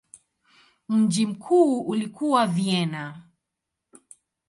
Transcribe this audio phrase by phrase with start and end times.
[0.89, 3.23] Mji mkuu ulikuwa Vienna.